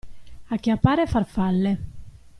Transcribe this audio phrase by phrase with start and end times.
[0.49, 1.77] Acchiappare farfalle.